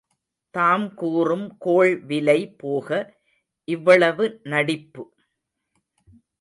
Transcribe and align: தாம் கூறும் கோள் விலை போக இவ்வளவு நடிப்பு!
தாம் 0.53 0.93
கூறும் 0.93 1.57
கோள் 1.57 1.99
விலை 2.05 2.47
போக 2.57 2.89
இவ்வளவு 3.67 4.41
நடிப்பு! 4.43 5.03